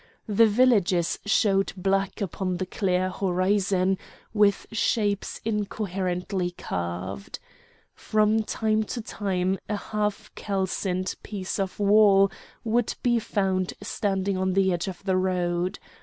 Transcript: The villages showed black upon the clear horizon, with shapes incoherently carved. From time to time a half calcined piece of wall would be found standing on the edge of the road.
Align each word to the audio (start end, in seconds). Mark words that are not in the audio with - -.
The 0.25 0.47
villages 0.47 1.19
showed 1.27 1.73
black 1.77 2.21
upon 2.21 2.57
the 2.57 2.65
clear 2.65 3.11
horizon, 3.11 3.99
with 4.33 4.65
shapes 4.71 5.39
incoherently 5.45 6.55
carved. 6.57 7.37
From 7.93 8.41
time 8.41 8.81
to 8.85 9.01
time 9.03 9.59
a 9.69 9.75
half 9.77 10.31
calcined 10.33 11.13
piece 11.21 11.59
of 11.59 11.79
wall 11.79 12.31
would 12.63 12.95
be 13.03 13.19
found 13.19 13.75
standing 13.83 14.39
on 14.39 14.53
the 14.53 14.73
edge 14.73 14.87
of 14.87 15.03
the 15.03 15.17
road. 15.17 15.77